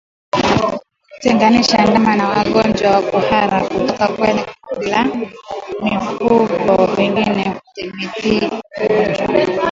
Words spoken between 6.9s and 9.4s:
wengine hudhibiti ugonjwa